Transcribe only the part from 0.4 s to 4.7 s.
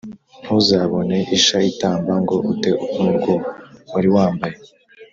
Ntuzabone isha itamba ngo ute nurwo wariwambaye